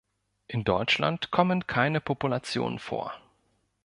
[0.47, 3.13] In Deutschland kommen keine Populationen vor.